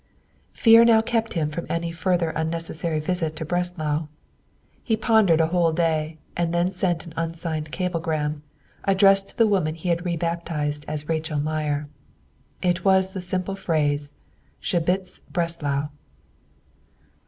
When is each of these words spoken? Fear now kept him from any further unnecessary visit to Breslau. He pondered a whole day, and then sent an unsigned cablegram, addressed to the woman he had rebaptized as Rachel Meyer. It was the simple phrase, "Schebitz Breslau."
Fear 0.53 0.85
now 0.85 1.01
kept 1.01 1.33
him 1.35 1.51
from 1.51 1.67
any 1.69 1.91
further 1.91 2.31
unnecessary 2.31 2.99
visit 2.99 3.35
to 3.35 3.45
Breslau. 3.45 4.07
He 4.83 4.97
pondered 4.97 5.39
a 5.39 5.49
whole 5.53 5.71
day, 5.71 6.17
and 6.35 6.51
then 6.51 6.71
sent 6.71 7.05
an 7.05 7.13
unsigned 7.15 7.71
cablegram, 7.71 8.41
addressed 8.83 9.29
to 9.29 9.37
the 9.37 9.45
woman 9.45 9.75
he 9.75 9.89
had 9.89 10.03
rebaptized 10.03 10.85
as 10.87 11.07
Rachel 11.07 11.39
Meyer. 11.39 11.87
It 12.63 12.83
was 12.83 13.13
the 13.13 13.21
simple 13.21 13.53
phrase, 13.53 14.11
"Schebitz 14.59 15.21
Breslau." 15.31 15.89